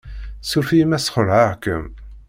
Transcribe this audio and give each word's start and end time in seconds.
Suref-iyi 0.49 0.85
ma 0.87 0.99
ssxelεeɣ-kem. 0.99 1.85